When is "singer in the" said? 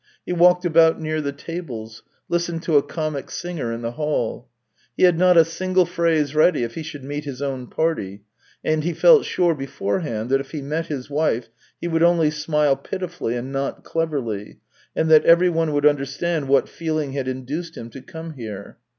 3.29-3.91